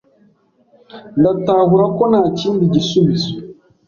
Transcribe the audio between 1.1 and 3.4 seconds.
Ndatahura ko ntakindi gisubizo.